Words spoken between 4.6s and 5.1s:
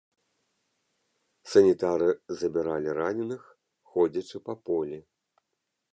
полі.